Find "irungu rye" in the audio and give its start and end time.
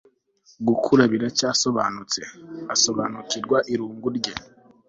3.73-4.33